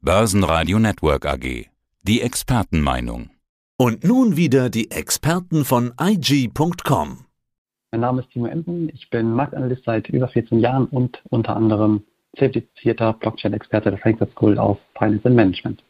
Börsenradio 0.00 0.78
Network 0.78 1.26
AG. 1.26 1.66
Die 2.02 2.22
Expertenmeinung. 2.22 3.30
Und 3.76 4.04
nun 4.04 4.36
wieder 4.36 4.70
die 4.70 4.92
Experten 4.92 5.64
von 5.64 5.92
IG.com. 6.00 7.24
Mein 7.90 8.00
Name 8.02 8.20
ist 8.20 8.30
Timo 8.30 8.46
Emden. 8.46 8.90
Ich 8.90 9.10
bin 9.10 9.32
Marktanalyst 9.32 9.82
seit 9.84 10.08
über 10.08 10.28
14 10.28 10.60
Jahren 10.60 10.86
und 10.86 11.20
unter 11.30 11.56
anderem 11.56 12.04
zertifizierter 12.36 13.12
Blockchain-Experte 13.14 13.90
der 13.90 13.98
Frankfurt 13.98 14.30
School 14.30 14.56
of 14.56 14.78
Finance 14.96 15.26
and 15.26 15.34
Management. 15.34 15.82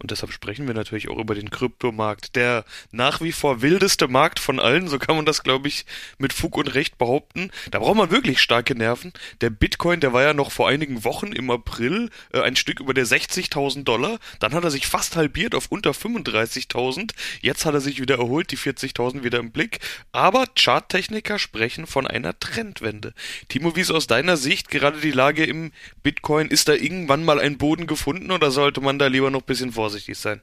Und 0.00 0.10
deshalb 0.10 0.32
sprechen 0.32 0.66
wir 0.66 0.74
natürlich 0.74 1.10
auch 1.10 1.18
über 1.18 1.34
den 1.34 1.50
Kryptomarkt. 1.50 2.34
Der 2.34 2.64
nach 2.90 3.20
wie 3.20 3.32
vor 3.32 3.60
wildeste 3.60 4.08
Markt 4.08 4.40
von 4.40 4.58
allen, 4.58 4.88
so 4.88 4.98
kann 4.98 5.16
man 5.16 5.26
das, 5.26 5.42
glaube 5.42 5.68
ich, 5.68 5.84
mit 6.18 6.32
Fug 6.32 6.56
und 6.56 6.74
Recht 6.74 6.96
behaupten. 6.96 7.50
Da 7.70 7.80
braucht 7.80 7.96
man 7.96 8.10
wirklich 8.10 8.40
starke 8.40 8.74
Nerven. 8.74 9.12
Der 9.42 9.50
Bitcoin, 9.50 10.00
der 10.00 10.14
war 10.14 10.22
ja 10.22 10.32
noch 10.32 10.52
vor 10.52 10.68
einigen 10.68 11.04
Wochen 11.04 11.32
im 11.32 11.50
April 11.50 12.08
äh, 12.32 12.40
ein 12.40 12.56
Stück 12.56 12.80
über 12.80 12.94
der 12.94 13.06
60.000 13.06 13.84
Dollar. 13.84 14.18
Dann 14.38 14.54
hat 14.54 14.64
er 14.64 14.70
sich 14.70 14.86
fast 14.86 15.16
halbiert 15.16 15.54
auf 15.54 15.66
unter 15.68 15.90
35.000. 15.90 17.12
Jetzt 17.42 17.66
hat 17.66 17.74
er 17.74 17.80
sich 17.80 18.00
wieder 18.00 18.16
erholt, 18.16 18.50
die 18.52 18.58
40.000 18.58 19.22
wieder 19.22 19.38
im 19.38 19.50
Blick. 19.50 19.80
Aber 20.12 20.46
Charttechniker 20.58 21.38
sprechen 21.38 21.86
von 21.86 22.06
einer 22.06 22.38
Trendwende. 22.40 23.12
Timo, 23.48 23.76
wie 23.76 23.80
ist 23.80 23.90
aus 23.90 24.06
deiner 24.06 24.38
Sicht 24.38 24.70
gerade 24.70 25.00
die 25.00 25.10
Lage 25.10 25.44
im 25.44 25.72
Bitcoin? 26.02 26.48
Ist 26.48 26.68
da 26.68 26.72
irgendwann 26.72 27.22
mal 27.22 27.38
ein 27.38 27.58
Boden 27.58 27.86
gefunden 27.86 28.30
oder 28.30 28.50
sollte 28.50 28.80
man 28.80 28.98
da 28.98 29.08
lieber 29.08 29.30
noch 29.30 29.42
ein 29.42 29.46
bisschen 29.46 29.72
vorsichtig 29.72 29.89
vorsichtig 29.90 30.18
sein? 30.18 30.40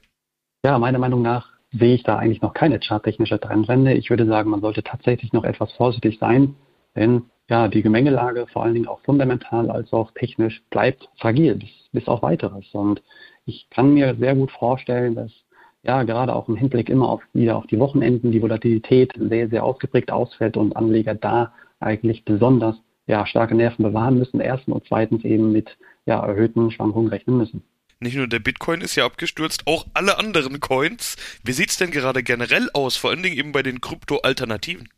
Ja, 0.64 0.78
meiner 0.78 0.98
Meinung 0.98 1.22
nach 1.22 1.48
sehe 1.72 1.94
ich 1.94 2.02
da 2.02 2.16
eigentlich 2.16 2.42
noch 2.42 2.54
keine 2.54 2.80
charttechnische 2.80 3.40
Trendwende. 3.40 3.94
Ich 3.94 4.10
würde 4.10 4.26
sagen, 4.26 4.50
man 4.50 4.60
sollte 4.60 4.82
tatsächlich 4.82 5.32
noch 5.32 5.44
etwas 5.44 5.72
vorsichtig 5.72 6.18
sein, 6.18 6.54
denn 6.96 7.24
ja, 7.48 7.68
die 7.68 7.82
Gemengelage, 7.82 8.46
vor 8.52 8.64
allen 8.64 8.74
Dingen 8.74 8.88
auch 8.88 9.00
fundamental 9.00 9.70
als 9.70 9.92
auch 9.92 10.10
technisch, 10.12 10.62
bleibt 10.70 11.08
fragil 11.18 11.54
bis, 11.54 11.70
bis 11.92 12.08
auf 12.08 12.22
weiteres. 12.22 12.66
Und 12.72 13.02
ich 13.46 13.68
kann 13.70 13.94
mir 13.94 14.14
sehr 14.16 14.34
gut 14.34 14.50
vorstellen, 14.50 15.14
dass 15.14 15.32
ja 15.82 16.02
gerade 16.02 16.34
auch 16.34 16.48
im 16.48 16.56
Hinblick 16.56 16.90
immer 16.90 17.08
auf 17.08 17.22
wieder 17.32 17.56
auf 17.56 17.66
die 17.66 17.78
Wochenenden 17.78 18.32
die 18.32 18.42
Volatilität 18.42 19.14
sehr, 19.16 19.48
sehr 19.48 19.64
ausgeprägt 19.64 20.10
ausfällt 20.10 20.58
und 20.58 20.76
Anleger 20.76 21.14
da 21.14 21.52
eigentlich 21.80 22.24
besonders 22.24 22.76
ja, 23.06 23.24
starke 23.24 23.54
Nerven 23.54 23.82
bewahren 23.82 24.18
müssen, 24.18 24.40
erstens 24.40 24.74
und 24.74 24.84
zweitens 24.86 25.24
eben 25.24 25.52
mit 25.52 25.78
ja, 26.04 26.20
erhöhten 26.20 26.70
Schwankungen 26.70 27.08
rechnen 27.08 27.38
müssen. 27.38 27.62
Nicht 28.00 28.16
nur 28.16 28.28
der 28.28 28.38
Bitcoin 28.38 28.80
ist 28.80 28.94
ja 28.94 29.04
abgestürzt, 29.04 29.66
auch 29.66 29.86
alle 29.92 30.18
anderen 30.18 30.60
Coins. 30.60 31.16
Wie 31.42 31.52
sieht 31.52 31.70
es 31.70 31.78
denn 31.78 31.90
gerade 31.90 32.22
generell 32.22 32.70
aus, 32.72 32.96
vor 32.96 33.10
allen 33.10 33.22
Dingen 33.22 33.36
eben 33.36 33.52
bei 33.52 33.62
den 33.62 33.80
Krypto-Alternativen? 33.80 34.88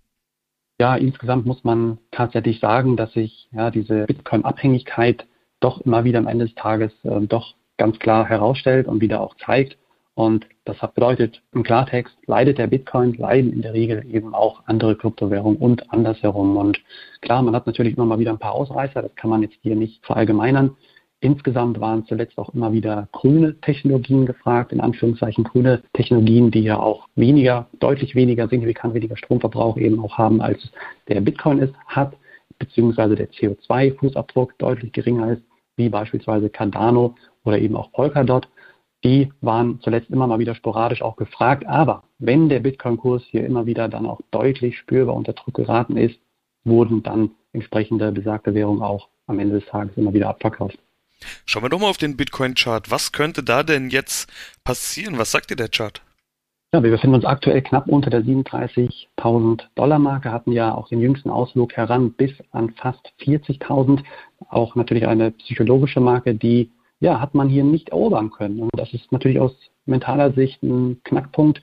Ja, 0.79 0.97
insgesamt 0.97 1.47
muss 1.47 1.65
man 1.65 1.99
tatsächlich 2.11 2.61
sagen, 2.61 2.97
dass 2.97 3.13
sich 3.13 3.49
ja, 3.53 3.71
diese 3.71 4.05
Bitcoin-Abhängigkeit 4.05 5.27
doch 5.61 5.81
immer 5.81 6.05
wieder 6.05 6.19
am 6.19 6.27
Ende 6.27 6.47
des 6.47 6.55
Tages 6.55 6.93
äh, 7.05 7.21
doch 7.21 7.55
ganz 7.79 7.99
klar 7.99 8.29
herausstellt 8.29 8.87
und 8.87 9.01
wieder 9.01 9.21
auch 9.21 9.35
zeigt. 9.45 9.79
Und 10.15 10.47
das 10.65 10.77
bedeutet 10.95 11.41
im 11.53 11.63
Klartext, 11.63 12.15
leidet 12.27 12.59
der 12.59 12.67
Bitcoin, 12.67 13.15
leiden 13.15 13.53
in 13.53 13.63
der 13.63 13.73
Regel 13.73 14.05
eben 14.13 14.35
auch 14.35 14.63
andere 14.67 14.97
Kryptowährungen 14.97 15.59
und 15.59 15.91
andersherum. 15.91 16.59
Und 16.59 16.81
klar, 17.23 17.43
man 17.43 17.55
hat 17.55 17.67
natürlich 17.67 17.97
immer 17.97 18.05
mal 18.05 18.19
wieder 18.19 18.33
ein 18.33 18.39
paar 18.39 18.53
Ausreißer, 18.53 19.01
das 19.01 19.15
kann 19.15 19.31
man 19.31 19.41
jetzt 19.43 19.57
hier 19.63 19.77
nicht 19.77 20.05
verallgemeinern. 20.05 20.77
Insgesamt 21.23 21.81
waren 21.81 22.07
zuletzt 22.07 22.39
auch 22.39 22.55
immer 22.55 22.73
wieder 22.73 23.09
grüne 23.13 23.61
Technologien 23.61 24.25
gefragt, 24.25 24.73
in 24.73 24.81
Anführungszeichen 24.81 25.45
grüne 25.45 25.83
Technologien, 25.93 26.51
die 26.51 26.63
ja 26.63 26.79
auch 26.79 27.07
weniger, 27.15 27.69
deutlich 27.79 28.15
weniger, 28.15 28.49
signifikant 28.49 28.95
weniger 28.95 29.19
Stromverbrauch 29.19 29.77
eben 29.77 30.03
auch 30.03 30.17
haben, 30.17 30.41
als 30.41 30.71
der 31.09 31.21
Bitcoin 31.21 31.59
es 31.59 31.71
hat, 31.87 32.17
beziehungsweise 32.59 33.17
der 33.17 33.31
CO2-Fußabdruck 33.31 34.53
deutlich 34.57 34.93
geringer 34.93 35.33
ist, 35.33 35.43
wie 35.77 35.91
beispielsweise 35.91 36.49
Cardano 36.49 37.15
oder 37.45 37.59
eben 37.59 37.77
auch 37.77 37.93
Polkadot. 37.93 38.49
Die 39.05 39.31
waren 39.43 39.79
zuletzt 39.81 40.11
immer 40.11 40.27
mal 40.27 40.39
wieder 40.39 40.55
sporadisch 40.55 41.03
auch 41.03 41.17
gefragt. 41.17 41.67
Aber 41.67 42.05
wenn 42.19 42.49
der 42.49 42.61
Bitcoin-Kurs 42.61 43.23
hier 43.31 43.45
immer 43.45 43.67
wieder 43.67 43.89
dann 43.89 44.07
auch 44.07 44.21
deutlich 44.31 44.79
spürbar 44.79 45.17
unter 45.17 45.35
Druck 45.35 45.55
geraten 45.55 45.97
ist, 45.99 46.19
wurden 46.65 47.03
dann 47.03 47.31
entsprechende 47.53 48.13
besagte 48.13 48.55
Währungen 48.55 48.83
auch 48.83 49.09
am 49.27 49.39
Ende 49.39 49.61
des 49.61 49.69
Tages 49.69 49.97
immer 49.97 50.13
wieder 50.13 50.29
abverkauft. 50.29 50.79
Schauen 51.47 51.63
wir 51.63 51.69
doch 51.69 51.81
mal 51.81 51.91
auf 51.91 51.99
den 51.99 52.17
Bitcoin-Chart. 52.17 52.91
Was 52.91 53.13
könnte 53.13 53.43
da 53.43 53.63
denn 53.63 53.91
jetzt 53.91 54.31
passieren? 54.65 55.19
Was 55.19 55.33
sagt 55.33 55.51
dir 55.51 55.57
der 55.57 55.69
Chart? 55.69 56.03
Ja, 56.73 56.83
wir 56.85 56.93
befinden 56.93 57.17
uns 57.17 57.25
aktuell 57.25 57.63
knapp 57.63 57.89
unter 57.89 58.11
der 58.11 58.23
37.000 58.23 59.63
Dollar 59.75 59.99
Marke, 59.99 60.31
hatten 60.31 60.53
ja 60.53 60.73
auch 60.73 60.89
den 60.89 61.01
jüngsten 61.01 61.29
Ausflug 61.29 61.73
heran 61.77 62.13
bis 62.13 62.31
an 62.53 62.71
fast 62.71 63.13
40.000. 63.23 64.05
Auch 64.49 64.77
natürlich 64.77 65.09
eine 65.09 65.33
psychologische 65.33 65.99
Marke, 65.99 66.35
die 66.35 66.71
ja, 67.01 67.21
hat 67.21 67.35
man 67.35 67.49
hier 67.49 67.65
nicht 67.65 67.89
erobern 67.89 68.31
können. 68.31 68.61
Und 68.61 68.71
das 68.77 68.93
ist 68.93 69.11
natürlich 69.11 69.41
aus 69.41 69.53
mentaler 69.87 70.33
Sicht 70.33 70.63
ein 70.63 71.01
Knackpunkt, 71.03 71.61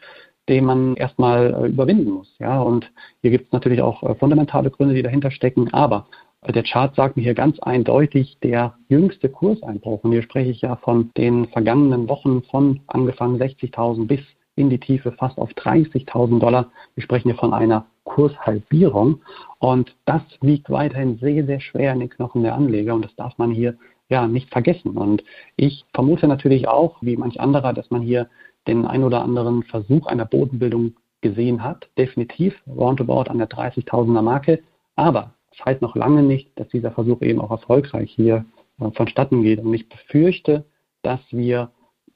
den 0.50 0.66
man 0.66 0.95
erstmal 0.95 1.53
äh, 1.53 1.68
überwinden 1.68 2.12
muss. 2.12 2.34
Ja, 2.39 2.59
und 2.59 2.91
hier 3.22 3.31
gibt 3.31 3.47
es 3.47 3.53
natürlich 3.53 3.81
auch 3.81 4.03
äh, 4.03 4.16
fundamentale 4.16 4.72
Gründe, 4.72 4.95
die 4.95 5.03
dahinter 5.03 5.31
stecken. 5.31 5.74
Aber 5.74 6.07
der 6.46 6.64
Chart 6.64 6.96
sagt 6.96 7.18
mir 7.18 7.24
hier 7.24 7.34
ganz 7.34 7.59
eindeutig, 7.59 8.38
der 8.42 8.75
jüngste 8.90 9.30
Kurseinbruch, 9.30 10.03
und 10.03 10.12
hier 10.12 10.22
spreche 10.22 10.52
ich 10.52 10.62
ja 10.62 10.75
von 10.78 11.12
den 11.18 11.48
vergangenen 11.48 12.08
Wochen 12.08 12.44
von 12.44 12.81
angefangen 12.88 13.42
60.000 13.42 14.08
bis 14.08 14.22
in 14.56 14.70
die 14.70 14.80
Tiefe 14.80 15.12
fast 15.12 15.38
auf 15.38 15.52
30.000 15.52 16.40
Dollar. 16.40 16.72
Wir 16.96 17.03
sprechen 17.03 17.30
hier 17.30 17.38
von 17.38 17.53
einer 17.53 17.86
Kurshalbierung 18.03 19.22
und 19.59 19.96
das 20.06 20.22
wiegt 20.42 20.70
weiterhin 20.70 21.18
sehr, 21.20 21.46
sehr 21.46 21.59
schwer 21.59 21.94
in 21.94 22.00
den 22.00 22.09
Knochen 22.09 22.44
der 22.44 22.56
Anleger 22.56 22.96
und 22.96 23.06
das 23.06 23.16
darf 23.16 23.38
man 23.38 23.52
hier 23.52 23.78
ja 24.09 24.28
nicht 24.28 24.50
vergessen. 24.50 24.92
Und 24.98 25.24
ich 25.56 25.86
vermute 25.94 26.28
natürlich 26.28 26.68
auch, 26.68 26.98
wie 27.02 27.18
manch 27.18 27.40
anderer, 27.40 27.74
dass 27.74 27.92
man 27.92 28.02
hier 28.02 28.30
den 28.68 28.86
ein 28.86 29.04
oder 29.04 29.22
anderen 29.22 29.64
Versuch 29.64 30.08
einer 30.08 30.25
Bodenbildung 30.25 30.94
gesehen 31.22 31.64
hat. 31.64 31.88
Definitiv 31.98 32.56
roundabout 32.68 33.30
an 33.30 33.38
der 33.38 33.50
30.000er 33.50 34.22
Marke. 34.22 34.62
Aber 34.96 35.34
das 35.57 35.66
heißt 35.66 35.81
noch 35.81 35.95
lange 35.95 36.23
nicht, 36.23 36.57
dass 36.59 36.68
dieser 36.69 36.91
Versuch 36.91 37.22
eben 37.22 37.41
auch 37.41 37.51
erfolgreich 37.51 38.12
hier 38.12 38.45
äh, 38.79 38.91
vonstatten 38.91 39.41
geht. 39.41 39.59
Und 39.59 39.73
ich 39.73 39.90
befürchte, 39.90 40.66
dass 41.01 41.19
wir 41.31 41.72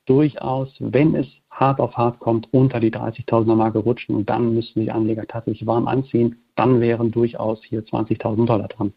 durchaus, 0.06 0.70
wenn 0.80 1.16
es 1.16 1.28
hart 1.50 1.80
auf 1.80 1.96
hart 1.96 2.20
kommt, 2.20 2.48
unter 2.52 2.80
die 2.80 2.92
30.000er 2.92 3.56
Marke 3.56 3.80
rutschen 3.80 4.16
und 4.16 4.30
dann 4.30 4.54
müssen 4.54 4.82
die 4.82 4.92
Anleger 4.92 5.28
tatsächlich 5.28 5.68
warm 5.68 5.88
anziehen. 5.88 6.44
Dann 6.56 6.82
wären 6.82 7.12
durchaus 7.12 7.64
hier 7.64 7.84
20.000 7.84 8.46
Dollar 8.46 8.68
dran. 8.68 8.94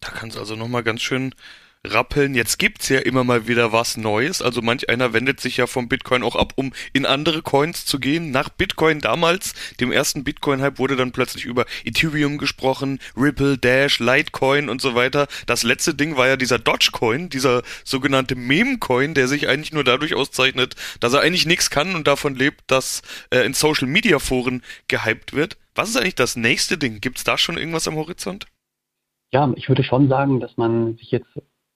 Da 0.00 0.10
kann 0.10 0.30
es 0.30 0.38
also 0.38 0.56
nochmal 0.56 0.82
ganz 0.82 1.02
schön 1.02 1.34
rappeln. 1.86 2.34
Jetzt 2.34 2.58
gibt's 2.58 2.88
ja 2.88 2.98
immer 2.98 3.24
mal 3.24 3.48
wieder 3.48 3.72
was 3.72 3.96
Neues. 3.96 4.42
Also 4.42 4.60
manch 4.60 4.88
einer 4.88 5.12
wendet 5.12 5.40
sich 5.40 5.56
ja 5.56 5.66
vom 5.66 5.88
Bitcoin 5.88 6.22
auch 6.22 6.36
ab, 6.36 6.52
um 6.56 6.72
in 6.92 7.06
andere 7.06 7.42
Coins 7.42 7.86
zu 7.86 7.98
gehen. 7.98 8.30
Nach 8.30 8.48
Bitcoin 8.48 9.00
damals, 9.00 9.54
dem 9.80 9.90
ersten 9.90 10.24
Bitcoin-Hype, 10.24 10.78
wurde 10.78 10.96
dann 10.96 11.12
plötzlich 11.12 11.46
über 11.46 11.64
Ethereum 11.84 12.38
gesprochen, 12.38 12.98
Ripple, 13.16 13.56
Dash, 13.56 13.98
Litecoin 13.98 14.68
und 14.68 14.80
so 14.80 14.94
weiter. 14.94 15.26
Das 15.46 15.62
letzte 15.62 15.94
Ding 15.94 16.16
war 16.16 16.28
ja 16.28 16.36
dieser 16.36 16.58
Dogecoin, 16.58 17.30
dieser 17.30 17.62
sogenannte 17.84 18.34
Meme-Coin, 18.34 19.14
der 19.14 19.28
sich 19.28 19.48
eigentlich 19.48 19.72
nur 19.72 19.84
dadurch 19.84 20.14
auszeichnet, 20.14 20.76
dass 21.00 21.14
er 21.14 21.20
eigentlich 21.20 21.46
nichts 21.46 21.70
kann 21.70 21.94
und 21.94 22.06
davon 22.06 22.34
lebt, 22.34 22.62
dass 22.66 23.02
er 23.30 23.44
in 23.44 23.54
Social-Media-Foren 23.54 24.62
gehypt 24.88 25.32
wird. 25.32 25.56
Was 25.74 25.88
ist 25.88 25.96
eigentlich 25.96 26.14
das 26.14 26.36
nächste 26.36 26.76
Ding? 26.76 27.00
Gibt's 27.00 27.24
da 27.24 27.38
schon 27.38 27.56
irgendwas 27.56 27.88
am 27.88 27.96
Horizont? 27.96 28.46
Ja, 29.32 29.50
ich 29.54 29.68
würde 29.68 29.84
schon 29.84 30.08
sagen, 30.08 30.40
dass 30.40 30.56
man 30.56 30.96
sich 30.96 31.12
jetzt 31.12 31.28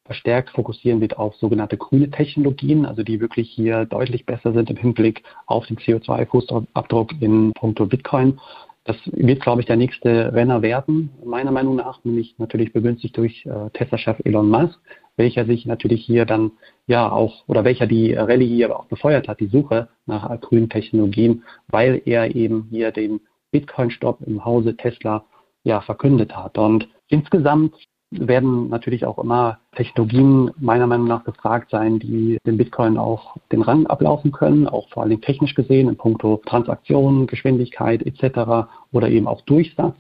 verstärkt 0.05 0.51
fokussieren 0.51 1.01
wird 1.01 1.17
auf 1.17 1.35
sogenannte 1.37 1.77
grüne 1.77 2.11
Technologien, 2.11 2.85
also 2.85 3.03
die 3.03 3.21
wirklich 3.21 3.51
hier 3.51 3.87
deutlich 3.87 4.27
besser 4.27 4.53
sind 4.53 4.71
im 4.71 4.77
Hinblick 4.77 5.23
auf 5.47 5.67
den 5.67 5.79
CO2-Fußabdruck 5.79 7.21
in 7.21 7.53
puncto 7.55 7.87
Bitcoin. 7.87 8.39
Das 8.85 8.97
wird, 9.07 9.41
glaube 9.41 9.63
ich, 9.63 9.67
der 9.67 9.77
nächste 9.77 10.35
Renner 10.35 10.61
werden, 10.61 11.09
meiner 11.25 11.53
Meinung 11.53 11.77
nach, 11.77 12.05
nämlich 12.05 12.35
natürlich 12.39 12.75
begünstigt 12.75 13.17
durch 13.17 13.47
äh, 13.47 13.71
Tesla-Chef 13.73 14.21
Elon 14.25 14.51
Musk, 14.51 14.79
welcher 15.17 15.47
sich 15.47 15.65
natürlich 15.65 16.05
hier 16.05 16.27
dann 16.27 16.53
ja 16.87 17.11
auch, 17.11 17.45
oder 17.49 17.65
welcher 17.65 17.87
die 17.87 18.13
Rallye 18.13 18.47
hier 18.47 18.79
auch 18.79 18.85
befeuert 18.87 19.27
hat, 19.27 19.41
die 19.41 19.47
Suche 19.47 19.89
nach 20.05 20.39
grünen 20.43 20.69
Technologien, 20.69 21.45
weil 21.69 22.03
er 22.05 22.35
eben 22.35 22.67
hier 22.71 22.91
den 22.91 23.21
Bitcoin-Stopp 23.53 24.21
im 24.27 24.45
Hause 24.45 24.77
Tesla 24.77 25.25
ja 25.63 25.81
verkündet 25.81 26.37
hat. 26.37 26.59
Und 26.59 26.89
insgesamt 27.09 27.75
werden 28.19 28.69
natürlich 28.69 29.05
auch 29.05 29.19
immer 29.19 29.59
Technologien 29.75 30.51
meiner 30.59 30.87
Meinung 30.87 31.07
nach 31.07 31.25
gefragt 31.25 31.71
sein, 31.71 31.99
die 31.99 32.39
den 32.47 32.57
Bitcoin 32.57 32.99
auch 32.99 33.37
den 33.53 33.63
Rang 33.63 33.87
ablaufen 33.87 34.33
können, 34.33 34.67
auch 34.67 34.89
vor 34.91 35.03
allem 35.03 35.21
technisch 35.21 35.55
gesehen 35.55 35.89
in 35.89 35.97
puncto 35.97 36.41
Transaktionen, 36.47 37.27
Geschwindigkeit 37.27 38.05
etc. 38.05 38.69
oder 38.93 39.09
eben 39.09 39.27
auch 39.27 39.41
Durchsatz. 39.43 39.97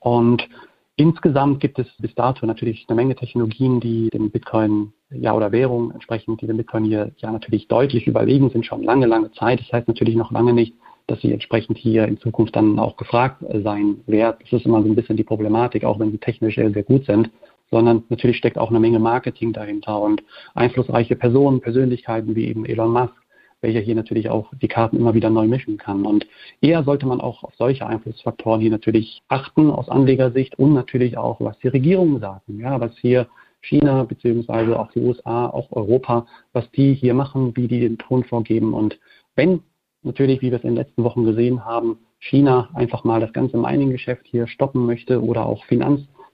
Und 0.00 0.48
insgesamt 0.96 1.60
gibt 1.60 1.78
es 1.78 1.86
bis 1.98 2.14
dato 2.14 2.46
natürlich 2.46 2.84
eine 2.88 2.96
Menge 2.96 3.14
Technologien, 3.14 3.80
die 3.80 4.10
dem 4.10 4.30
Bitcoin 4.30 4.92
ja 5.10 5.34
oder 5.34 5.52
Währung 5.52 5.90
entsprechend, 5.92 6.40
die 6.40 6.46
dem 6.46 6.56
Bitcoin 6.56 6.84
hier 6.84 7.12
ja 7.18 7.30
natürlich 7.30 7.68
deutlich 7.68 8.06
überlegen 8.06 8.50
sind, 8.50 8.66
schon 8.66 8.82
lange, 8.82 9.06
lange 9.06 9.30
Zeit. 9.32 9.60
Das 9.60 9.72
heißt 9.72 9.88
natürlich 9.88 10.16
noch 10.16 10.32
lange 10.32 10.52
nicht, 10.52 10.74
dass 11.06 11.20
sie 11.20 11.32
entsprechend 11.32 11.78
hier 11.78 12.06
in 12.06 12.18
Zukunft 12.18 12.56
dann 12.56 12.78
auch 12.78 12.96
gefragt 12.96 13.42
sein 13.62 14.00
werden. 14.06 14.38
Das 14.40 14.52
ist 14.52 14.66
immer 14.66 14.82
so 14.82 14.88
ein 14.88 14.96
bisschen 14.96 15.16
die 15.16 15.24
Problematik, 15.24 15.84
auch 15.84 15.98
wenn 15.98 16.10
sie 16.10 16.18
technisch 16.18 16.56
sehr, 16.56 16.70
sehr 16.72 16.82
gut 16.82 17.04
sind. 17.04 17.30
Sondern 17.70 18.04
natürlich 18.08 18.36
steckt 18.36 18.58
auch 18.58 18.70
eine 18.70 18.80
Menge 18.80 18.98
Marketing 18.98 19.52
dahinter 19.52 20.00
und 20.00 20.22
einflussreiche 20.54 21.16
Personen, 21.16 21.60
Persönlichkeiten 21.60 22.36
wie 22.36 22.46
eben 22.46 22.64
Elon 22.64 22.92
Musk, 22.92 23.14
welcher 23.60 23.80
hier 23.80 23.94
natürlich 23.94 24.28
auch 24.28 24.52
die 24.60 24.68
Karten 24.68 24.96
immer 24.96 25.14
wieder 25.14 25.30
neu 25.30 25.46
mischen 25.46 25.78
kann. 25.78 26.06
Und 26.06 26.26
eher 26.60 26.84
sollte 26.84 27.06
man 27.06 27.20
auch 27.20 27.42
auf 27.42 27.54
solche 27.56 27.86
Einflussfaktoren 27.86 28.60
hier 28.60 28.70
natürlich 28.70 29.22
achten 29.28 29.70
aus 29.70 29.88
Anlegersicht 29.88 30.58
und 30.58 30.74
natürlich 30.74 31.18
auch, 31.18 31.40
was 31.40 31.58
die 31.58 31.68
Regierungen 31.68 32.20
sagen, 32.20 32.60
ja, 32.60 32.80
was 32.80 32.96
hier 32.98 33.26
China 33.62 34.04
beziehungsweise 34.04 34.78
auch 34.78 34.92
die 34.92 35.00
USA, 35.00 35.46
auch 35.46 35.72
Europa, 35.72 36.26
was 36.52 36.70
die 36.72 36.94
hier 36.94 37.14
machen, 37.14 37.56
wie 37.56 37.66
die 37.66 37.80
den 37.80 37.98
Ton 37.98 38.24
vorgeben. 38.24 38.74
Und 38.74 38.98
wenn 39.34 39.60
natürlich, 40.02 40.40
wie 40.42 40.50
wir 40.50 40.58
es 40.58 40.64
in 40.64 40.70
den 40.70 40.76
letzten 40.76 41.02
Wochen 41.02 41.24
gesehen 41.24 41.64
haben, 41.64 41.98
China 42.18 42.70
einfach 42.74 43.04
mal 43.04 43.20
das 43.20 43.32
ganze 43.32 43.56
Mining-Geschäft 43.56 44.26
hier 44.26 44.46
stoppen 44.46 44.86
möchte 44.86 45.22
oder 45.22 45.46
auch 45.46 45.64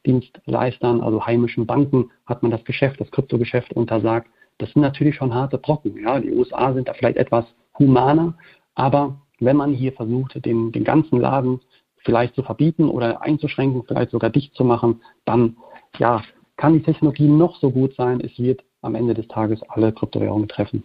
Finanzdienstleistern, 0.04 1.00
also 1.00 1.24
heimischen 1.24 1.66
Banken, 1.66 2.10
hat 2.26 2.42
man 2.42 2.50
das 2.50 2.64
Geschäft, 2.64 3.00
das 3.00 3.10
Kryptogeschäft 3.10 3.72
untersagt. 3.72 4.28
Das 4.58 4.70
sind 4.72 4.82
natürlich 4.82 5.16
schon 5.16 5.34
harte 5.34 5.58
Brocken. 5.58 5.96
Ja. 6.02 6.20
Die 6.20 6.32
USA 6.32 6.72
sind 6.72 6.88
da 6.88 6.94
vielleicht 6.94 7.16
etwas 7.16 7.44
humaner, 7.78 8.34
aber 8.74 9.16
wenn 9.40 9.56
man 9.56 9.72
hier 9.72 9.92
versucht, 9.92 10.44
den, 10.44 10.72
den 10.72 10.84
ganzen 10.84 11.20
Laden 11.20 11.60
vielleicht 11.98 12.34
zu 12.34 12.42
verbieten 12.42 12.88
oder 12.88 13.22
einzuschränken, 13.22 13.84
vielleicht 13.86 14.10
sogar 14.10 14.30
dicht 14.30 14.54
zu 14.54 14.64
machen, 14.64 15.00
dann 15.24 15.56
ja, 15.98 16.22
kann 16.56 16.74
die 16.74 16.82
Technologie 16.82 17.28
noch 17.28 17.56
so 17.56 17.70
gut 17.70 17.94
sein, 17.94 18.20
es 18.20 18.38
wird 18.38 18.62
am 18.82 18.94
Ende 18.94 19.14
des 19.14 19.28
Tages 19.28 19.62
alle 19.68 19.92
Kryptowährungen 19.92 20.48
treffen. 20.48 20.84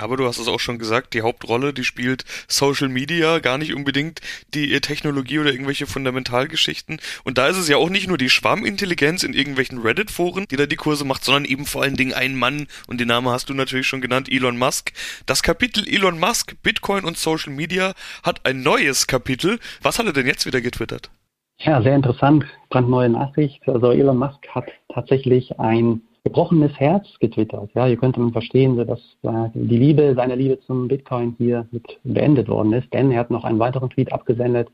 Aber 0.00 0.16
du 0.16 0.26
hast 0.26 0.38
es 0.38 0.48
auch 0.48 0.60
schon 0.60 0.78
gesagt, 0.78 1.14
die 1.14 1.22
Hauptrolle, 1.22 1.72
die 1.72 1.84
spielt 1.84 2.24
Social 2.48 2.88
Media, 2.88 3.38
gar 3.38 3.58
nicht 3.58 3.74
unbedingt 3.74 4.20
die 4.54 4.80
Technologie 4.80 5.38
oder 5.38 5.52
irgendwelche 5.52 5.86
Fundamentalgeschichten. 5.86 7.00
Und 7.24 7.38
da 7.38 7.48
ist 7.48 7.56
es 7.56 7.68
ja 7.68 7.76
auch 7.76 7.90
nicht 7.90 8.08
nur 8.08 8.18
die 8.18 8.30
Schwarmintelligenz 8.30 9.22
in 9.22 9.34
irgendwelchen 9.34 9.78
Reddit-Foren, 9.78 10.46
die 10.50 10.56
da 10.56 10.66
die 10.66 10.76
Kurse 10.76 11.04
macht, 11.04 11.24
sondern 11.24 11.44
eben 11.44 11.66
vor 11.66 11.82
allen 11.82 11.96
Dingen 11.96 12.14
ein 12.14 12.34
Mann, 12.34 12.66
und 12.86 13.00
den 13.00 13.08
Namen 13.08 13.28
hast 13.28 13.48
du 13.48 13.54
natürlich 13.54 13.86
schon 13.86 14.00
genannt, 14.00 14.28
Elon 14.30 14.58
Musk. 14.58 14.92
Das 15.26 15.42
Kapitel 15.42 15.86
Elon 15.86 16.18
Musk, 16.18 16.54
Bitcoin 16.62 17.04
und 17.04 17.18
Social 17.18 17.52
Media 17.52 17.94
hat 18.22 18.46
ein 18.46 18.62
neues 18.62 19.06
Kapitel. 19.06 19.58
Was 19.82 19.98
hat 19.98 20.06
er 20.06 20.12
denn 20.12 20.26
jetzt 20.26 20.46
wieder 20.46 20.60
getwittert? 20.60 21.10
Ja, 21.58 21.82
sehr 21.82 21.94
interessant. 21.94 22.44
Brandneue 22.70 23.10
Nachricht. 23.10 23.60
Also 23.68 23.90
Elon 23.92 24.16
Musk 24.16 24.48
hat 24.48 24.70
tatsächlich 24.92 25.58
ein 25.60 26.00
gebrochenes 26.24 26.72
Herz 26.78 27.06
getwittert. 27.18 27.70
Ja, 27.74 27.86
hier 27.86 27.96
könnte 27.96 28.20
man 28.20 28.32
verstehen, 28.32 28.76
dass 28.76 29.00
äh, 29.22 29.48
die 29.54 29.78
Liebe, 29.78 30.14
seine 30.14 30.34
Liebe 30.34 30.60
zum 30.60 30.88
Bitcoin 30.88 31.34
hier 31.38 31.66
mit 31.70 31.98
beendet 32.04 32.48
worden 32.48 32.72
ist, 32.72 32.92
denn 32.92 33.10
er 33.10 33.20
hat 33.20 33.30
noch 33.30 33.44
einen 33.44 33.58
weiteren 33.58 33.90
Tweet 33.90 34.12
abgesendet, 34.12 34.68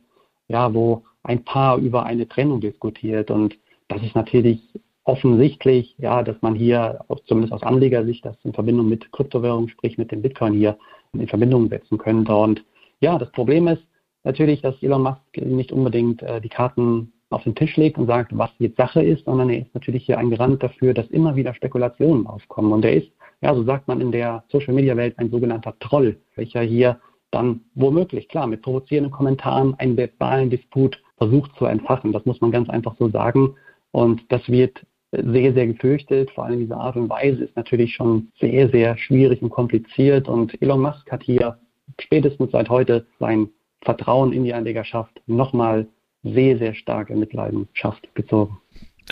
ja, 0.48 0.72
wo 0.74 1.04
ein 1.22 1.44
Paar 1.44 1.78
über 1.78 2.04
eine 2.04 2.28
Trennung 2.28 2.60
diskutiert 2.60 3.30
und 3.30 3.56
das 3.88 4.02
ist 4.02 4.14
natürlich 4.14 4.60
offensichtlich, 5.04 5.94
ja, 5.98 6.22
dass 6.22 6.36
man 6.42 6.54
hier, 6.54 7.04
zumindest 7.26 7.52
aus 7.52 7.62
Anlegersicht, 7.62 8.24
das 8.24 8.36
in 8.42 8.52
Verbindung 8.52 8.88
mit 8.88 9.10
Kryptowährungen, 9.12 9.68
sprich 9.68 9.98
mit 9.98 10.10
dem 10.10 10.22
Bitcoin 10.22 10.54
hier 10.54 10.76
in 11.12 11.28
Verbindung 11.28 11.68
setzen 11.68 11.96
könnte. 11.96 12.34
Und 12.34 12.64
ja, 13.00 13.16
das 13.16 13.30
Problem 13.30 13.68
ist 13.68 13.82
natürlich, 14.24 14.62
dass 14.62 14.82
Elon 14.82 15.02
Musk 15.02 15.20
nicht 15.36 15.70
unbedingt 15.70 16.22
äh, 16.22 16.40
die 16.40 16.48
Karten 16.48 17.12
auf 17.36 17.44
den 17.44 17.54
Tisch 17.54 17.76
legt 17.76 17.98
und 17.98 18.06
sagt, 18.06 18.36
was 18.36 18.50
jetzt 18.58 18.76
Sache 18.76 19.02
ist, 19.02 19.26
sondern 19.26 19.50
er 19.50 19.60
ist 19.60 19.74
natürlich 19.74 20.04
hier 20.06 20.18
ein 20.18 20.30
Garant 20.30 20.62
dafür, 20.62 20.94
dass 20.94 21.06
immer 21.08 21.36
wieder 21.36 21.54
Spekulationen 21.54 22.26
aufkommen. 22.26 22.72
Und 22.72 22.84
er 22.84 22.94
ist, 22.94 23.10
ja, 23.42 23.54
so 23.54 23.62
sagt 23.62 23.86
man 23.86 24.00
in 24.00 24.10
der 24.10 24.42
Social-Media-Welt, 24.48 25.18
ein 25.18 25.30
sogenannter 25.30 25.74
Troll, 25.78 26.16
welcher 26.34 26.62
hier 26.62 26.98
dann 27.30 27.60
womöglich, 27.74 28.28
klar, 28.28 28.46
mit 28.46 28.62
provozierenden 28.62 29.12
Kommentaren 29.12 29.74
einen 29.78 29.96
verbalen 29.96 30.48
Disput 30.48 31.00
versucht 31.18 31.54
zu 31.56 31.66
entfachen. 31.66 32.12
Das 32.12 32.24
muss 32.24 32.40
man 32.40 32.50
ganz 32.50 32.70
einfach 32.70 32.96
so 32.98 33.08
sagen. 33.10 33.54
Und 33.92 34.22
das 34.30 34.48
wird 34.48 34.86
sehr, 35.12 35.52
sehr 35.52 35.66
gefürchtet. 35.66 36.30
Vor 36.30 36.44
allem 36.44 36.60
diese 36.60 36.76
Art 36.76 36.96
und 36.96 37.10
Weise 37.10 37.44
ist 37.44 37.56
natürlich 37.56 37.94
schon 37.94 38.28
sehr, 38.40 38.70
sehr 38.70 38.96
schwierig 38.96 39.42
und 39.42 39.50
kompliziert. 39.50 40.28
Und 40.28 40.60
Elon 40.62 40.80
Musk 40.80 41.10
hat 41.12 41.22
hier 41.22 41.58
spätestens 42.00 42.50
seit 42.52 42.70
heute 42.70 43.06
sein 43.20 43.48
Vertrauen 43.82 44.32
in 44.32 44.44
die 44.44 44.54
Anlegerschaft 44.54 45.20
nochmal 45.26 45.86
sehr, 46.32 46.58
sehr 46.58 46.74
stark 46.74 47.10
in 47.10 47.20
Mitleidenschaft 47.20 48.14
gezogen. 48.14 48.58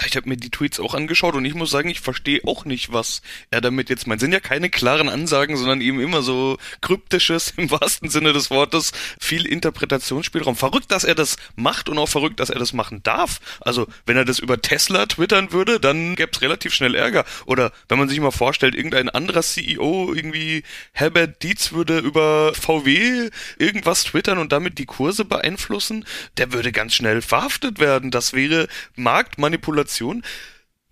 Ich 0.05 0.17
habe 0.17 0.29
mir 0.29 0.37
die 0.37 0.51
Tweets 0.51 0.81
auch 0.81 0.95
angeschaut 0.95 1.37
und 1.37 1.45
ich 1.45 1.55
muss 1.55 1.71
sagen, 1.71 1.89
ich 1.89 2.01
verstehe 2.01 2.41
auch 2.45 2.65
nicht, 2.65 2.93
was 2.93 3.23
er 3.53 3.61
damit 3.61 3.89
jetzt 3.91 4.09
meint. 4.09 4.21
Sind 4.21 4.33
ja 4.33 4.41
keine 4.41 4.69
klaren 4.69 5.09
Ansagen, 5.09 5.57
sondern 5.57 5.81
eben 5.81 6.01
immer 6.01 6.23
so 6.23 6.59
kryptisches 6.81 7.55
im 7.57 7.71
wahrsten 7.71 8.11
Sinne 8.11 8.33
des 8.33 8.51
Wortes, 8.51 8.91
viel 9.21 9.47
Interpretationsspielraum. 9.47 10.57
Verrückt, 10.57 10.91
dass 10.91 11.05
er 11.05 11.15
das 11.15 11.37
macht 11.55 11.89
und 11.89 11.99
auch 11.99 12.09
verrückt, 12.09 12.41
dass 12.41 12.51
er 12.51 12.59
das 12.59 12.73
machen 12.73 13.05
darf. 13.05 13.41
Also, 13.61 13.87
wenn 14.05 14.17
er 14.17 14.25
das 14.25 14.41
über 14.41 14.61
Tesla 14.61 15.07
twittern 15.07 15.53
würde, 15.53 15.79
dann 15.79 16.17
gäbe 16.17 16.33
es 16.33 16.43
relativ 16.43 16.75
schnell 16.75 16.97
Ärger. 16.97 17.25
Oder 17.47 17.71
wenn 17.89 17.99
man 17.99 18.09
sich 18.09 18.19
mal 18.19 18.33
vorstellt, 18.33 18.75
irgendein 18.75 19.09
anderer 19.09 19.43
CEO, 19.43 20.13
irgendwie 20.13 20.65
Herbert 20.91 21.41
Dietz 21.45 21.71
würde 21.71 21.99
über 21.99 22.53
VW 22.55 23.31
irgendwas 23.59 24.03
twittern 24.03 24.39
und 24.39 24.51
damit 24.51 24.79
die 24.79 24.87
Kurse 24.87 25.25
beeinflussen, 25.25 26.05
der 26.37 26.53
würde 26.53 26.73
ganz 26.73 26.95
schnell 26.95 27.23
verhaftet 27.23 27.79
werden. 27.79 28.11
Das 28.11 28.33
wäre 28.33 28.67
Marktmanipulation 28.97 29.84
Spekulation. 29.85 30.23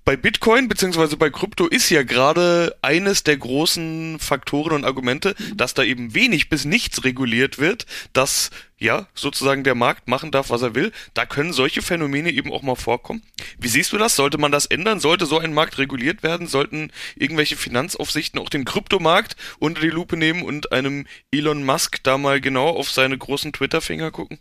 Bei 0.05 0.17
Bitcoin 0.17 0.67
beziehungsweise 0.67 1.17
bei 1.17 1.31
Krypto 1.31 1.69
ist 1.69 1.89
ja 1.89 2.03
gerade 2.03 2.75
eines 2.83 3.23
der 3.23 3.37
großen 3.37 4.19
Faktoren 4.19 4.73
und 4.73 4.85
Argumente, 4.85 5.37
dass 5.55 5.75
da 5.75 5.85
eben 5.85 6.13
wenig 6.13 6.49
bis 6.49 6.65
nichts 6.65 7.05
reguliert 7.05 7.61
wird, 7.61 7.87
dass 8.13 8.51
ja 8.79 9.07
sozusagen 9.15 9.63
der 9.63 9.77
Markt 9.77 10.09
machen 10.09 10.33
darf, 10.33 10.51
was 10.51 10.63
er 10.63 10.75
will. 10.75 10.91
Da 11.15 11.25
können 11.25 11.53
solche 11.53 11.83
Phänomene 11.83 12.33
eben 12.33 12.53
auch 12.53 12.63
mal 12.63 12.75
vorkommen. 12.75 13.23
Wie 13.61 13.69
siehst 13.69 13.93
du 13.93 13.97
das? 13.97 14.17
Sollte 14.17 14.39
man 14.39 14.51
das 14.51 14.67
ändern? 14.67 14.99
Sollte 14.99 15.27
so 15.27 15.39
ein 15.39 15.55
Markt 15.55 15.79
reguliert 15.79 16.25
werden? 16.25 16.49
Sollten 16.49 16.91
irgendwelche 17.15 17.57
Finanzaufsichten 17.57 18.41
auch 18.41 18.51
den 18.51 18.65
Kryptomarkt 18.65 19.37
unter 19.61 19.83
die 19.83 19.91
Lupe 19.91 20.17
nehmen 20.17 20.43
und 20.43 20.73
einem 20.73 21.07
Elon 21.31 21.65
Musk 21.65 22.03
da 22.03 22.19
mal 22.19 22.41
genau 22.41 22.71
auf 22.71 22.91
seine 22.91 23.17
großen 23.17 23.53
Twitter-Finger 23.53 24.11
gucken? 24.11 24.41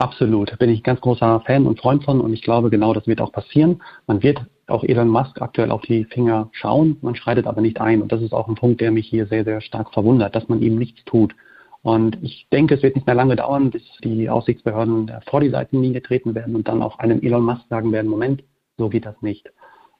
Absolut, 0.00 0.58
bin 0.58 0.70
ich 0.70 0.82
ganz 0.82 0.98
großer 1.02 1.42
Fan 1.44 1.66
und 1.66 1.78
Freund 1.78 2.04
von 2.04 2.22
und 2.22 2.32
ich 2.32 2.40
glaube, 2.40 2.70
genau 2.70 2.94
das 2.94 3.06
wird 3.06 3.20
auch 3.20 3.32
passieren. 3.32 3.82
Man 4.06 4.22
wird 4.22 4.40
auch 4.66 4.82
Elon 4.82 5.08
Musk 5.08 5.42
aktuell 5.42 5.70
auf 5.70 5.82
die 5.82 6.06
Finger 6.06 6.48
schauen, 6.52 6.96
man 7.02 7.14
schreitet 7.14 7.46
aber 7.46 7.60
nicht 7.60 7.82
ein 7.82 8.00
und 8.00 8.10
das 8.10 8.22
ist 8.22 8.32
auch 8.32 8.48
ein 8.48 8.54
Punkt, 8.54 8.80
der 8.80 8.92
mich 8.92 9.06
hier 9.06 9.26
sehr, 9.26 9.44
sehr 9.44 9.60
stark 9.60 9.92
verwundert, 9.92 10.34
dass 10.34 10.48
man 10.48 10.62
ihm 10.62 10.78
nichts 10.78 11.04
tut. 11.04 11.34
Und 11.82 12.16
ich 12.22 12.48
denke, 12.50 12.76
es 12.76 12.82
wird 12.82 12.94
nicht 12.94 13.06
mehr 13.06 13.14
lange 13.14 13.36
dauern, 13.36 13.70
bis 13.70 13.82
die 14.02 14.30
Aufsichtsbehörden 14.30 15.12
vor 15.28 15.40
die 15.40 15.50
Seitenlinie 15.50 16.00
treten 16.00 16.34
werden 16.34 16.56
und 16.56 16.66
dann 16.66 16.82
auch 16.82 16.98
einem 16.98 17.20
Elon 17.20 17.44
Musk 17.44 17.68
sagen 17.68 17.92
werden, 17.92 18.10
Moment, 18.10 18.42
so 18.78 18.88
geht 18.88 19.04
das 19.04 19.20
nicht. 19.20 19.50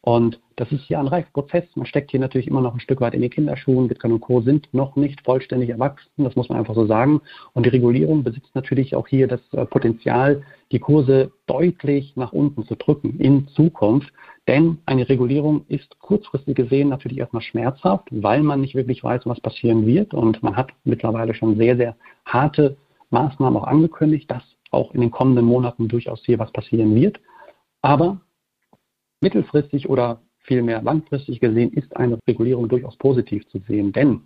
Und 0.02 0.41
das 0.56 0.73
ist 0.73 0.88
ja 0.88 0.99
ein 0.99 1.08
Reifprozess. 1.08 1.64
Man 1.75 1.85
steckt 1.85 2.11
hier 2.11 2.20
natürlich 2.20 2.49
immer 2.49 2.62
noch 2.62 2.73
ein 2.73 2.81
Stück 2.81 3.00
weit 3.02 3.14
in 3.14 3.20
die 3.20 3.29
Kinderschuhen. 3.29 3.88
Bitcoin 3.88 4.12
und 4.12 4.20
Co. 4.20 4.41
sind 4.41 4.73
noch 4.73 4.97
nicht 4.97 5.23
vollständig 5.25 5.69
erwachsen. 5.69 6.25
Das 6.25 6.37
muss 6.37 6.49
man 6.49 6.59
einfach 6.59 6.75
so 6.75 6.87
sagen. 6.87 7.21
Und 7.52 7.66
die 7.66 7.71
Regulierung 7.71 8.25
besitzt 8.25 8.54
natürlich 8.54 8.97
auch 8.97 9.07
hier 9.07 9.28
das 9.28 9.40
äh, 9.52 9.66
Potenzial, 9.66 10.42
die 10.73 10.78
Kurse 10.78 11.33
deutlich 11.47 12.16
nach 12.16 12.33
unten 12.33 12.64
zu 12.64 12.76
drücken 12.76 13.19
in 13.21 13.49
Zukunft. 13.49 14.11
Denn 14.49 14.78
eine 14.87 15.07
Regulierung 15.07 15.66
ist 15.69 15.99
kurzfristig 15.99 16.57
gesehen 16.57 16.88
natürlich 16.88 17.19
erstmal 17.19 17.42
schmerzhaft, 17.42 18.09
weil 18.11 18.42
man 18.42 18.62
nicht 18.62 18.75
wirklich 18.75 19.04
weiß, 19.04 19.23
was 19.26 19.40
passieren 19.40 19.87
wird. 19.87 20.14
Und 20.14 20.42
man 20.42 20.57
hat 20.57 20.73
mittlerweile 20.85 21.35
schon 21.35 21.57
sehr, 21.57 21.76
sehr 21.76 21.95
harte 22.25 22.78
Maßnahmen 23.11 23.61
auch 23.61 23.66
angekündigt, 23.66 24.30
dass 24.30 24.42
auch 24.71 24.95
in 24.95 25.02
den 25.02 25.11
kommenden 25.11 25.45
Monaten 25.45 25.88
durchaus 25.88 26.23
hier 26.25 26.38
was 26.38 26.52
passieren 26.52 26.95
wird. 26.95 27.21
Aber 27.83 28.21
Mittelfristig 29.21 29.89
oder 29.89 30.21
vielmehr 30.39 30.83
langfristig 30.83 31.41
gesehen 31.41 31.73
ist 31.73 31.97
eine 31.97 32.19
Regulierung 32.27 32.69
durchaus 32.69 32.97
positiv 32.97 33.47
zu 33.49 33.59
sehen, 33.69 33.93
denn 33.93 34.23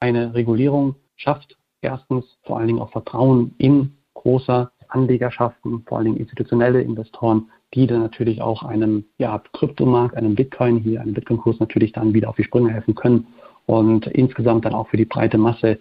eine 0.00 0.34
Regulierung 0.34 0.96
schafft 1.16 1.56
erstens 1.80 2.24
vor 2.42 2.58
allen 2.58 2.68
Dingen 2.68 2.80
auch 2.80 2.90
Vertrauen 2.90 3.54
in 3.58 3.96
große 4.14 4.70
Anlegerschaften, 4.88 5.82
vor 5.86 5.98
allen 5.98 6.06
Dingen 6.06 6.16
institutionelle 6.16 6.82
Investoren, 6.82 7.50
die 7.74 7.86
dann 7.86 8.00
natürlich 8.00 8.42
auch 8.42 8.62
einem 8.62 9.04
ja, 9.18 9.42
Kryptomarkt, 9.52 10.16
einem 10.16 10.34
Bitcoin 10.34 10.78
hier, 10.78 11.00
einem 11.00 11.14
Bitcoin-Kurs 11.14 11.60
natürlich 11.60 11.92
dann 11.92 12.14
wieder 12.14 12.28
auf 12.28 12.36
die 12.36 12.44
Sprünge 12.44 12.72
helfen 12.72 12.94
können 12.94 13.26
und 13.66 14.06
insgesamt 14.06 14.64
dann 14.64 14.74
auch 14.74 14.88
für 14.88 14.96
die 14.96 15.04
breite 15.04 15.38
Masse 15.38 15.78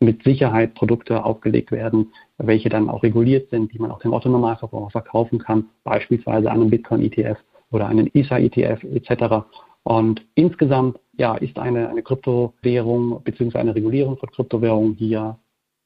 mit 0.00 0.22
Sicherheit 0.24 0.74
Produkte 0.74 1.24
aufgelegt 1.24 1.70
werden, 1.72 2.12
welche 2.38 2.70
dann 2.70 2.88
auch 2.88 3.02
reguliert 3.02 3.50
sind, 3.50 3.72
die 3.72 3.78
man 3.78 3.90
auch 3.90 4.00
dem 4.00 4.14
Autonormalverbraucher 4.14 4.90
verkaufen 4.90 5.38
kann, 5.38 5.66
beispielsweise 5.84 6.50
einem 6.50 6.70
Bitcoin-ETF 6.70 7.38
oder 7.70 7.88
einen 7.88 8.08
ISA-ETF 8.12 8.84
etc. 8.84 9.46
Und 9.82 10.26
insgesamt 10.34 10.98
ja, 11.16 11.36
ist 11.36 11.58
eine, 11.58 11.88
eine 11.88 12.02
Kryptowährung 12.02 13.22
bzw. 13.22 13.58
eine 13.58 13.74
Regulierung 13.74 14.16
von 14.16 14.30
Kryptowährungen 14.30 14.94
hier 14.94 15.38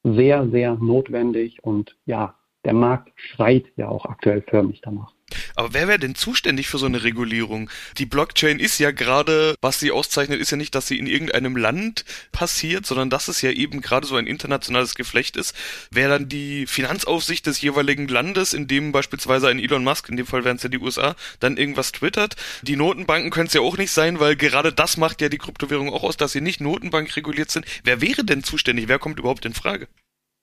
sehr, 0.03 0.47
sehr 0.49 0.75
notwendig 0.75 1.63
und 1.63 1.95
ja, 2.05 2.35
der 2.63 2.73
Markt 2.73 3.11
schreit 3.15 3.65
ja 3.75 3.89
auch 3.89 4.05
aktuell 4.05 4.41
förmlich 4.41 4.81
danach. 4.81 5.13
Aber 5.55 5.73
wer 5.73 5.87
wäre 5.87 5.99
denn 5.99 6.15
zuständig 6.15 6.67
für 6.67 6.77
so 6.77 6.85
eine 6.85 7.03
Regulierung? 7.03 7.69
Die 7.97 8.05
Blockchain 8.05 8.59
ist 8.59 8.77
ja 8.77 8.91
gerade, 8.91 9.55
was 9.61 9.79
sie 9.79 9.91
auszeichnet, 9.91 10.41
ist 10.41 10.51
ja 10.51 10.57
nicht, 10.57 10.75
dass 10.75 10.87
sie 10.87 10.99
in 10.99 11.07
irgendeinem 11.07 11.55
Land 11.55 12.03
passiert, 12.31 12.85
sondern 12.85 13.09
dass 13.09 13.29
es 13.29 13.41
ja 13.41 13.51
eben 13.51 13.81
gerade 13.81 14.05
so 14.05 14.17
ein 14.17 14.27
internationales 14.27 14.95
Geflecht 14.95 15.37
ist. 15.37 15.55
Wäre 15.91 16.09
dann 16.09 16.29
die 16.29 16.67
Finanzaufsicht 16.67 17.45
des 17.45 17.61
jeweiligen 17.61 18.07
Landes, 18.07 18.53
in 18.53 18.67
dem 18.67 18.91
beispielsweise 18.91 19.47
ein 19.47 19.59
Elon 19.59 19.83
Musk, 19.83 20.09
in 20.09 20.17
dem 20.17 20.27
Fall 20.27 20.43
wären 20.43 20.57
es 20.57 20.63
ja 20.63 20.69
die 20.69 20.79
USA, 20.79 21.15
dann 21.39 21.57
irgendwas 21.57 21.93
twittert. 21.93 22.35
Die 22.61 22.75
Notenbanken 22.75 23.31
können 23.31 23.47
es 23.47 23.53
ja 23.53 23.61
auch 23.61 23.77
nicht 23.77 23.91
sein, 23.91 24.19
weil 24.19 24.35
gerade 24.35 24.73
das 24.73 24.97
macht 24.97 25.21
ja 25.21 25.29
die 25.29 25.37
Kryptowährung 25.37 25.89
auch 25.89 26.03
aus, 26.03 26.17
dass 26.17 26.33
sie 26.33 26.41
nicht 26.41 26.59
notenbankreguliert 26.59 27.49
sind. 27.49 27.65
Wer 27.83 28.01
wäre 28.01 28.25
denn 28.25 28.43
zuständig? 28.43 28.87
Wer 28.87 28.99
kommt 28.99 29.19
überhaupt 29.19 29.45
in 29.45 29.53
Frage? 29.53 29.87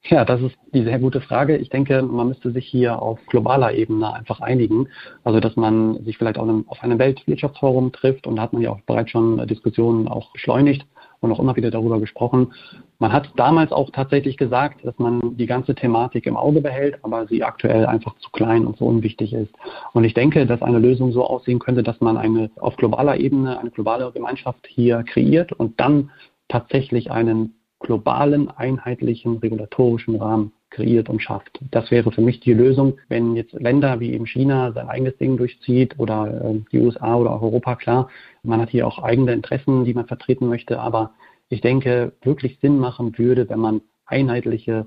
Ja, 0.04 0.24
das 0.24 0.40
ist 0.40 0.56
die 0.74 0.82
sehr 0.82 0.98
gute 0.98 1.20
Frage. 1.20 1.56
Ich 1.56 1.68
denke, 1.68 2.02
man 2.02 2.26
müsste 2.26 2.50
sich 2.50 2.66
hier 2.66 3.00
auf 3.00 3.20
globaler 3.26 3.72
Ebene 3.72 4.12
einfach 4.12 4.40
einigen. 4.40 4.88
Also, 5.22 5.38
dass 5.38 5.54
man 5.54 6.02
sich 6.04 6.18
vielleicht 6.18 6.38
auch 6.38 6.48
auf 6.66 6.82
einem 6.82 6.98
Weltwirtschaftsforum 6.98 7.92
trifft 7.92 8.26
und 8.26 8.36
da 8.36 8.42
hat 8.42 8.52
man 8.52 8.62
ja 8.62 8.70
auch 8.70 8.80
bereits 8.80 9.10
schon 9.10 9.46
Diskussionen 9.46 10.08
auch 10.08 10.32
beschleunigt 10.32 10.84
und 11.20 11.30
auch 11.30 11.38
immer 11.38 11.54
wieder 11.54 11.70
darüber 11.70 12.00
gesprochen. 12.00 12.52
Man 12.98 13.12
hat 13.12 13.30
damals 13.36 13.70
auch 13.70 13.90
tatsächlich 13.90 14.36
gesagt, 14.36 14.84
dass 14.84 14.98
man 14.98 15.36
die 15.36 15.46
ganze 15.46 15.74
Thematik 15.74 16.26
im 16.26 16.36
Auge 16.36 16.60
behält, 16.60 16.98
aber 17.04 17.28
sie 17.28 17.44
aktuell 17.44 17.86
einfach 17.86 18.16
zu 18.18 18.30
klein 18.30 18.66
und 18.66 18.78
so 18.78 18.86
unwichtig 18.86 19.32
ist. 19.32 19.54
Und 19.92 20.02
ich 20.02 20.14
denke, 20.14 20.46
dass 20.46 20.62
eine 20.62 20.80
Lösung 20.80 21.12
so 21.12 21.24
aussehen 21.24 21.60
könnte, 21.60 21.84
dass 21.84 22.00
man 22.00 22.16
eine 22.16 22.50
auf 22.58 22.76
globaler 22.76 23.18
Ebene 23.18 23.58
eine 23.58 23.70
globale 23.70 24.10
Gemeinschaft 24.10 24.66
hier 24.66 25.04
kreiert 25.04 25.52
und 25.52 25.78
dann 25.78 26.10
tatsächlich 26.48 27.12
einen 27.12 27.54
globalen, 27.82 28.50
einheitlichen 28.50 29.38
regulatorischen 29.38 30.16
Rahmen 30.16 30.52
kreiert 30.70 31.08
und 31.08 31.22
schafft. 31.22 31.60
Das 31.70 31.90
wäre 31.90 32.10
für 32.12 32.22
mich 32.22 32.40
die 32.40 32.54
Lösung, 32.54 32.98
wenn 33.08 33.36
jetzt 33.36 33.52
Länder 33.52 34.00
wie 34.00 34.12
eben 34.12 34.26
China 34.26 34.72
sein 34.72 34.88
eigenes 34.88 35.16
Ding 35.18 35.36
durchzieht 35.36 35.98
oder 35.98 36.42
äh, 36.44 36.60
die 36.72 36.78
USA 36.78 37.16
oder 37.16 37.30
auch 37.30 37.42
Europa, 37.42 37.76
klar, 37.76 38.08
man 38.42 38.60
hat 38.60 38.70
hier 38.70 38.86
auch 38.86 38.98
eigene 38.98 39.32
Interessen, 39.32 39.84
die 39.84 39.94
man 39.94 40.06
vertreten 40.06 40.48
möchte, 40.48 40.80
aber 40.80 41.12
ich 41.48 41.60
denke, 41.60 42.12
wirklich 42.22 42.58
Sinn 42.62 42.78
machen 42.78 43.18
würde, 43.18 43.48
wenn 43.48 43.60
man 43.60 43.82
einheitliche 44.06 44.86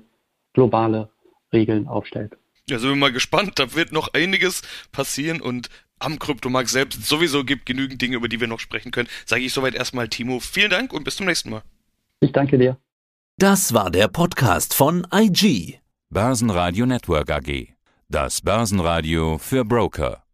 globale 0.52 1.10
Regeln 1.52 1.86
aufstellt. 1.86 2.36
Ja, 2.68 2.80
sind 2.80 2.90
wir 2.90 2.96
mal 2.96 3.12
gespannt. 3.12 3.52
Da 3.56 3.76
wird 3.76 3.92
noch 3.92 4.12
einiges 4.12 4.62
passieren 4.90 5.40
und 5.40 5.68
am 6.00 6.18
Kryptomarkt 6.18 6.68
selbst 6.68 7.06
sowieso 7.06 7.44
gibt 7.44 7.66
genügend 7.66 8.02
Dinge, 8.02 8.16
über 8.16 8.28
die 8.28 8.40
wir 8.40 8.48
noch 8.48 8.60
sprechen 8.60 8.90
können. 8.90 9.08
Sage 9.24 9.42
ich 9.42 9.52
soweit 9.52 9.74
erstmal 9.74 10.08
Timo. 10.08 10.40
Vielen 10.40 10.70
Dank 10.70 10.92
und 10.92 11.04
bis 11.04 11.16
zum 11.16 11.26
nächsten 11.26 11.50
Mal. 11.50 11.62
Ich 12.20 12.32
danke 12.32 12.58
dir. 12.58 12.76
Das 13.38 13.74
war 13.74 13.90
der 13.90 14.08
Podcast 14.08 14.72
von 14.72 15.06
IG. 15.12 15.78
Börsenradio 16.08 16.86
Network 16.86 17.30
AG. 17.30 17.74
Das 18.08 18.40
Börsenradio 18.40 19.36
für 19.36 19.62
Broker. 19.62 20.25